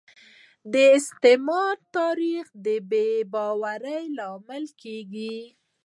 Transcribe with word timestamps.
د 0.73 0.75
استعمار 0.97 1.75
تاریخ 1.97 2.45
د 2.65 2.67
بې 2.89 3.09
باورۍ 3.33 4.03
لامل 4.17 4.65
کیږي 4.81 5.37